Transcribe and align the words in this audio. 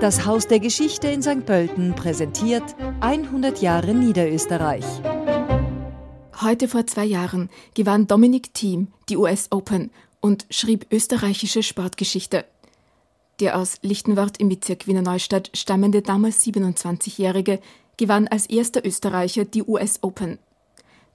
Das 0.00 0.26
Haus 0.26 0.46
der 0.46 0.60
Geschichte 0.60 1.08
in 1.08 1.22
St. 1.22 1.44
Pölten 1.44 1.92
präsentiert 1.96 2.62
100 3.00 3.60
Jahre 3.60 3.94
Niederösterreich. 3.94 4.84
Heute 6.40 6.68
vor 6.68 6.86
zwei 6.86 7.04
Jahren 7.04 7.50
gewann 7.74 8.06
Dominik 8.06 8.54
Thiem 8.54 8.92
die 9.08 9.16
US 9.16 9.48
Open 9.50 9.90
und 10.20 10.46
schrieb 10.50 10.86
österreichische 10.92 11.64
Sportgeschichte. 11.64 12.44
Der 13.40 13.58
aus 13.58 13.78
Lichtenwort 13.82 14.38
im 14.38 14.48
Bezirk 14.48 14.86
Wiener 14.86 15.02
Neustadt 15.02 15.50
stammende 15.52 16.00
damals 16.00 16.46
27-Jährige 16.46 17.58
gewann 17.96 18.28
als 18.28 18.46
erster 18.46 18.86
Österreicher 18.86 19.46
die 19.46 19.64
US 19.64 19.98
Open. 20.02 20.38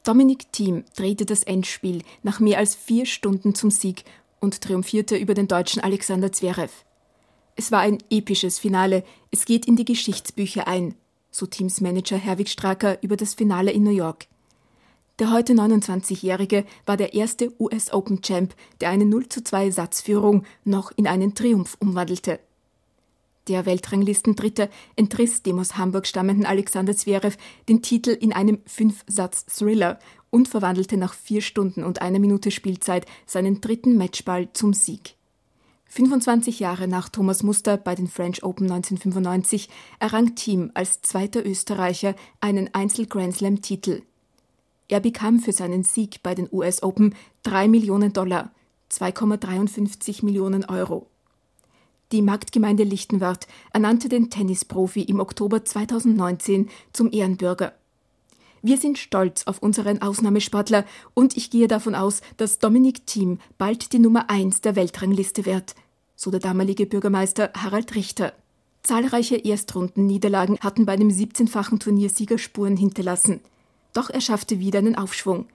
Dominik 0.04 0.52
Thiem 0.52 0.84
drehte 0.98 1.26
das 1.26 1.44
Endspiel 1.44 2.02
nach 2.22 2.42
mehr 2.42 2.58
als 2.58 2.76
vier 2.76 3.06
Stunden 3.06 3.56
zum 3.56 3.72
Sieg 3.72 4.04
und 4.42 4.60
triumphierte 4.60 5.16
über 5.16 5.36
den 5.36 5.48
Deutschen 5.48 5.82
Alexander 5.82 6.34
Zverev. 6.34 6.84
Es 7.56 7.72
war 7.72 7.82
ein 7.82 8.00
episches 8.10 8.58
Finale, 8.58 9.04
es 9.32 9.46
geht 9.46 9.68
in 9.68 9.76
die 9.76 9.86
Geschichtsbücher 9.86 10.68
ein, 10.68 10.96
so 11.30 11.46
Teamsmanager 11.46 12.18
Herwig 12.18 12.50
Stracker 12.50 13.02
über 13.04 13.16
das 13.16 13.36
Finale 13.36 13.72
in 13.72 13.84
New 13.84 13.92
York. 13.92 14.28
Der 15.20 15.32
heute 15.32 15.54
29-Jährige 15.54 16.66
war 16.88 16.98
der 16.98 17.14
erste 17.14 17.54
US 17.60 17.94
Open 17.94 18.22
Champ, 18.22 18.56
der 18.82 18.90
eine 18.90 19.06
0 19.06 19.30
zu 19.30 19.44
2 19.44 19.70
Satzführung 19.70 20.44
noch 20.64 20.92
in 20.96 21.06
einen 21.06 21.36
Triumph 21.36 21.78
umwandelte. 21.80 22.40
Der 23.48 23.68
Weltranglistendritte 23.68 24.70
entriss 24.96 25.44
dem 25.44 25.60
aus 25.60 25.78
Hamburg 25.78 26.08
stammenden 26.08 26.46
Alexander 26.46 26.96
Zverev 26.96 27.38
den 27.70 27.84
Titel 27.84 28.12
in 28.12 28.34
einem 28.34 28.60
Fünf-Satz-Thriller 28.66 30.00
und 30.32 30.48
verwandelte 30.48 30.98
nach 30.98 31.14
vier 31.14 31.42
Stunden 31.42 31.84
und 31.84 32.02
einer 32.02 32.20
Minute 32.20 32.50
Spielzeit 32.50 33.06
seinen 33.28 33.62
dritten 33.62 33.98
Matchball 33.98 34.52
zum 34.54 34.74
Sieg. 34.74 35.16
25 35.94 36.60
Jahre 36.60 36.88
nach 36.88 37.08
Thomas 37.08 37.44
Muster 37.44 37.78
bei 37.78 37.94
den 37.94 38.08
French 38.08 38.44
Open 38.44 38.64
1995 38.64 39.70
errang 40.00 40.34
Thiem 40.34 40.72
als 40.74 41.04
zweiter 41.04 41.46
Österreicher 41.46 42.16
einen 42.42 42.74
Einzel-Grand 42.74 43.36
Slam-Titel. 43.36 44.02
Er 44.88 45.02
bekam 45.02 45.38
für 45.38 45.52
seinen 45.52 45.84
Sieg 45.84 46.24
bei 46.24 46.34
den 46.34 46.50
US 46.52 46.82
Open 46.82 47.14
3 47.44 47.68
Millionen 47.68 48.12
Dollar, 48.12 48.50
2,53 48.92 50.26
Millionen 50.26 50.66
Euro. 50.66 51.06
Die 52.12 52.24
Marktgemeinde 52.24 52.86
Lichtenwart 52.86 53.48
ernannte 53.72 54.10
den 54.10 54.32
Tennisprofi 54.32 55.04
im 55.04 55.20
Oktober 55.20 55.64
2019 55.64 56.72
zum 56.92 57.12
Ehrenbürger. 57.12 57.74
Wir 58.64 58.78
sind 58.78 58.98
stolz 58.98 59.46
auf 59.46 59.62
unseren 59.62 60.02
Ausnahmesportler 60.02 60.86
und 61.14 61.38
ich 61.38 61.52
gehe 61.52 61.68
davon 61.68 61.94
aus, 61.94 62.22
dass 62.38 62.58
Dominik 62.60 63.06
Thiem 63.06 63.40
bald 63.60 63.94
die 63.94 64.00
Nummer 64.00 64.30
eins 64.30 64.62
der 64.62 64.76
Weltrangliste 64.76 65.46
wird, 65.46 65.76
so 66.24 66.32
der 66.32 66.40
damalige 66.40 66.86
Bürgermeister 66.86 67.52
Harald 67.54 67.96
Richter. 67.96 68.34
Zahlreiche 68.82 69.36
Erstrundenniederlagen 69.36 70.58
hatten 70.62 70.86
bei 70.86 70.96
dem 70.96 71.10
17-fachen 71.10 71.80
Turniersieger 71.80 72.38
Spuren 72.38 72.78
hinterlassen. 72.78 73.42
Doch 73.94 74.10
er 74.10 74.22
schaffte 74.22 74.60
wieder 74.60 74.80
einen 74.80 74.96
Aufschwung. 74.96 75.48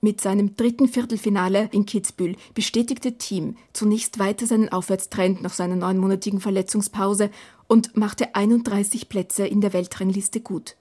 Mit 0.00 0.20
seinem 0.20 0.54
dritten 0.54 0.86
Viertelfinale 0.86 1.68
in 1.72 1.84
Kitzbühel 1.84 2.36
bestätigte 2.54 3.18
Thiem 3.18 3.56
zunächst 3.72 4.20
weiter 4.20 4.46
seinen 4.46 4.68
Aufwärtstrend 4.68 5.42
nach 5.42 5.52
seiner 5.52 5.74
neunmonatigen 5.74 6.40
Verletzungspause 6.40 7.30
und 7.66 7.96
machte 7.96 8.36
31 8.36 9.08
Plätze 9.08 9.46
in 9.46 9.60
der 9.60 9.72
Weltrangliste 9.72 10.40
gut. 10.40 10.76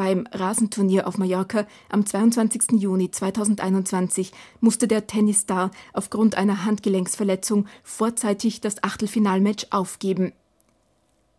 Beim 0.00 0.26
Rasenturnier 0.32 1.06
auf 1.06 1.18
Mallorca 1.18 1.66
am 1.90 2.06
22. 2.06 2.80
Juni 2.80 3.10
2021 3.10 4.32
musste 4.60 4.88
der 4.88 5.06
Tennisstar 5.06 5.70
aufgrund 5.92 6.38
einer 6.38 6.64
Handgelenksverletzung 6.64 7.66
vorzeitig 7.82 8.62
das 8.62 8.82
Achtelfinalmatch 8.82 9.66
aufgeben. 9.68 10.32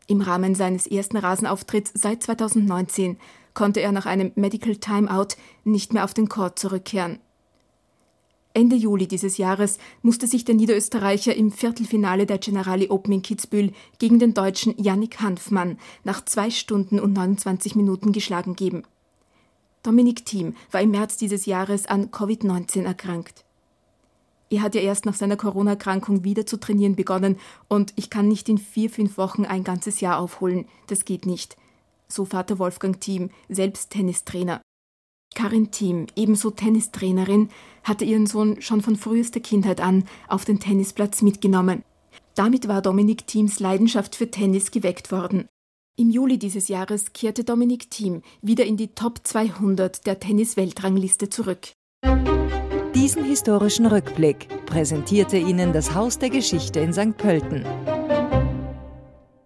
Im 0.06 0.22
Rahmen 0.22 0.54
seines 0.54 0.86
ersten 0.86 1.17
Rasenauftritts 1.17 1.92
seit 1.95 2.22
2019 2.22 3.17
konnte 3.56 3.82
er 3.82 3.92
nach 3.92 4.06
einem 4.06 4.32
Medical 4.36 4.76
Timeout 4.76 5.30
nicht 5.64 5.95
mehr 5.95 6.04
auf 6.04 6.14
den 6.14 6.30
Court 6.30 6.59
zurückkehren. 6.59 7.17
Ende 8.54 8.76
Juli 8.76 9.08
dieses 9.08 9.38
Jahres 9.38 9.78
musste 10.02 10.28
sich 10.28 10.44
der 10.44 10.56
Niederösterreicher 10.56 11.36
im 11.36 11.52
Viertelfinale 11.52 12.26
der 12.26 12.38
Generali 12.38 12.89
Open 12.89 13.14
in 13.14 13.22
Kitzbühel 13.22 13.72
gegen 13.98 14.20
den 14.20 14.34
Deutschen 14.34 14.78
Yannick 14.78 15.22
Hanfmann 15.22 15.78
nach 16.04 16.26
zwei 16.26 16.50
Stunden 16.50 17.00
und 17.00 17.14
29 17.14 17.76
Minuten 17.76 18.11
geschlagen 18.11 18.56
geben. 18.56 18.84
Dominik 19.84 20.26
Thiem 20.26 20.56
war 20.70 20.82
im 20.82 20.92
März 20.92 21.17
dieses 21.17 21.45
Jahres 21.45 21.86
an 21.86 22.11
Covid-19 22.11 22.84
erkrankt. 22.84 23.45
Er 24.50 24.61
hat 24.61 24.76
ja 24.76 24.82
erst 24.82 25.06
nach 25.06 25.16
seiner 25.16 25.38
Corona-Erkrankung 25.38 26.26
wieder 26.26 26.45
zu 26.45 26.58
trainieren 26.58 26.98
begonnen 26.98 27.40
und 27.70 27.94
ich 27.95 28.10
kann 28.10 28.28
nicht 28.28 28.50
in 28.50 28.58
vier, 28.58 28.90
fünf 28.90 29.17
Wochen 29.17 29.45
ein 29.45 29.64
ganzes 29.64 30.02
Jahr 30.02 30.20
aufholen. 30.20 30.66
Das 30.88 31.06
geht 31.06 31.26
nicht. 31.26 31.56
So 32.10 32.26
Vater 32.26 32.60
Wolfgang 32.60 33.00
Thiem, 33.00 33.30
selbst 33.48 33.92
Tennistrainer. 33.92 34.61
Karin 35.33 35.71
Thiem, 35.71 36.08
ebenso 36.15 36.52
Tennistrainerin, 36.52 37.49
hatte 37.83 38.05
ihren 38.05 38.27
Sohn 38.27 38.61
schon 38.61 38.81
von 38.81 38.95
frühester 38.95 39.39
Kindheit 39.39 39.81
an 39.81 40.03
auf 40.27 40.45
den 40.45 40.59
Tennisplatz 40.59 41.21
mitgenommen. 41.21 41.83
Damit 42.36 42.67
war 42.67 42.81
Dominik 42.81 43.27
Thiems 43.27 43.59
Leidenschaft 43.59 44.15
für 44.15 44.30
Tennis 44.30 44.71
geweckt 44.71 45.11
worden. 45.11 45.47
Im 45.97 46.09
Juli 46.09 46.37
dieses 46.37 46.67
Jahres 46.67 47.14
kehrte 47.14 47.43
Dominik 47.43 47.89
Thiem 47.89 48.21
wieder 48.42 48.65
in 48.65 48.77
die 48.77 48.89
Top 48.89 49.19
200 49.23 50.05
der 50.05 50.19
Tennis-Weltrangliste 50.19 51.30
zurück. 51.30 51.73
Diesen 52.95 53.23
historischen 53.23 53.86
Rückblick 53.86 54.48
präsentierte 54.65 55.37
Ihnen 55.37 55.73
das 55.73 55.93
Haus 55.93 56.19
der 56.19 56.30
Geschichte 56.30 56.80
in 56.80 56.93
St. 56.93 57.17
Pölten. 57.17 57.65